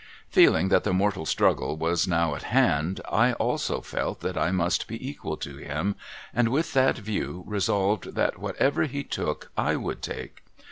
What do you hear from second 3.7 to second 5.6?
felt that I must be equal to